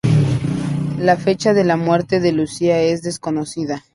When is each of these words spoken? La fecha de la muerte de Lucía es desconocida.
La 0.97 1.15
fecha 1.15 1.53
de 1.53 1.63
la 1.63 1.77
muerte 1.77 2.19
de 2.19 2.31
Lucía 2.31 2.79
es 2.81 3.03
desconocida. 3.03 3.83